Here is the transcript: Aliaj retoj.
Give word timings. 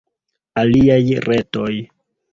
Aliaj 0.61 1.05
retoj. 1.29 1.71